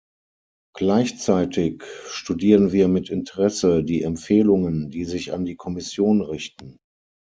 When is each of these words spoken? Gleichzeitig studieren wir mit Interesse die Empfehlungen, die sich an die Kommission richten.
Gleichzeitig 0.75 1.83
studieren 2.07 2.71
wir 2.71 2.87
mit 2.87 3.11
Interesse 3.11 3.83
die 3.83 4.01
Empfehlungen, 4.01 4.89
die 4.89 5.05
sich 5.05 5.31
an 5.31 5.45
die 5.45 5.55
Kommission 5.55 6.21
richten. 6.23 6.79